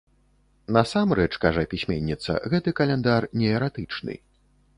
Насамрэч, 0.77 1.27
кажа 1.43 1.65
пісьменніца, 1.73 2.39
гэты 2.55 2.69
каляндар 2.81 3.21
неэратычны. 3.41 4.13